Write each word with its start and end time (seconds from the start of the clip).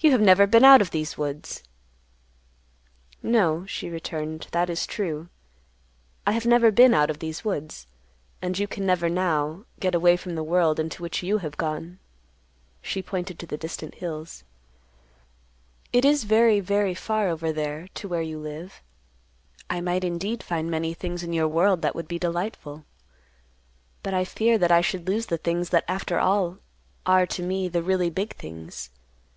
You 0.00 0.10
have 0.10 0.20
never 0.20 0.48
been 0.48 0.64
out 0.64 0.80
of 0.82 0.90
these 0.90 1.16
woods." 1.16 1.62
"No," 3.22 3.64
she 3.66 3.88
returned, 3.88 4.48
"that 4.50 4.68
is 4.68 4.88
true; 4.88 5.28
I 6.26 6.32
have 6.32 6.44
never 6.44 6.72
been 6.72 6.92
out 6.92 7.10
of 7.10 7.20
these 7.20 7.44
woods, 7.44 7.86
and 8.42 8.58
you 8.58 8.66
can 8.66 8.84
never, 8.84 9.08
now, 9.08 9.64
get 9.78 9.94
away 9.94 10.16
from 10.16 10.34
the 10.34 10.42
world 10.42 10.80
into 10.80 11.00
which 11.00 11.22
you 11.22 11.38
have 11.46 11.56
gone." 11.56 12.00
She 12.80 13.02
pointed 13.04 13.38
to 13.38 13.46
the 13.46 13.56
distant 13.56 13.94
hills. 13.94 14.42
"It 15.92 16.04
is 16.04 16.24
very, 16.24 16.58
very 16.58 16.92
far 16.96 17.28
over 17.28 17.52
there 17.52 17.86
to 17.94 18.08
where 18.08 18.20
you 18.20 18.40
live. 18.40 18.82
I 19.70 19.80
might, 19.80 20.02
indeed, 20.02 20.42
find 20.42 20.72
many 20.72 20.92
things 20.92 21.22
in 21.22 21.32
your 21.32 21.46
world 21.46 21.82
that 21.82 21.94
would 21.94 22.08
be 22.08 22.18
delightful; 22.18 22.84
but 24.02 24.12
I 24.12 24.24
fear 24.24 24.58
that 24.58 24.72
I 24.72 24.80
should 24.80 25.06
lose 25.06 25.26
the 25.26 25.38
things 25.38 25.68
that 25.70 25.84
after 25.86 26.18
all 26.18 26.58
are, 27.06 27.26
to 27.26 27.44
me, 27.44 27.68
the 27.68 27.84
really 27.84 28.10
big 28.10 28.34
things. 28.34 28.90